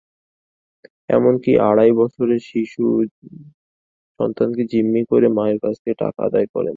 এমনকি 1.09 1.51
আড়াই 1.69 1.91
বছরের 1.99 2.41
শিশুসন্তানকে 2.49 3.03
জিম্মি 4.71 5.01
করে 5.11 5.27
মায়ের 5.37 5.57
কাছ 5.63 5.75
থেকে 5.77 5.95
টাকা 6.03 6.19
আদায় 6.27 6.47
করেন। 6.47 6.69